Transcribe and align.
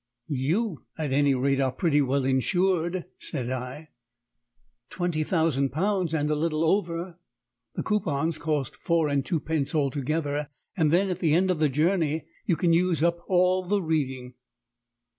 "You, 0.29 0.87
at 0.97 1.11
any 1.13 1.35
rate, 1.35 1.59
are 1.61 1.71
pretty 1.71 2.01
well 2.01 2.25
insured," 2.25 3.05
said 3.19 3.51
I. 3.51 3.89
"Twenty 4.89 5.23
thousand 5.23 5.69
pounds, 5.69 6.11
and 6.11 6.27
a 6.31 6.35
little 6.35 6.63
over: 6.63 7.19
the 7.75 7.83
coupons 7.83 8.39
cost 8.39 8.75
four 8.75 9.09
and 9.09 9.23
twopence 9.23 9.75
altogether, 9.75 10.49
and 10.75 10.89
then 10.89 11.11
at 11.11 11.19
the 11.19 11.35
end 11.35 11.51
of 11.51 11.59
the 11.59 11.69
journey 11.69 12.25
you 12.47 12.55
can 12.55 12.73
use 12.73 13.03
up 13.03 13.23
all 13.27 13.63
the 13.63 13.79
reading." 13.83 14.33